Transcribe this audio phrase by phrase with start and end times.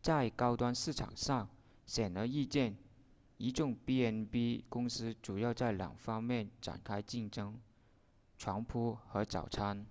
[0.00, 1.48] 在高端市场上
[1.86, 2.76] 显而易见
[3.36, 7.60] 一众 b&b 公司主要在两个方面展开竞争
[8.38, 9.84] 床铺和早餐